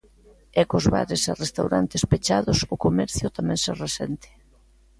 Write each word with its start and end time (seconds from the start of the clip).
E 0.61 0.63
cos 0.69 0.85
bares 0.93 1.21
e 1.31 1.33
restaurantes 1.43 2.01
pechados 2.11 2.57
o 2.73 2.75
comercio 2.85 3.27
tamén 3.37 3.59
se 3.63 3.71
resente. 3.83 4.29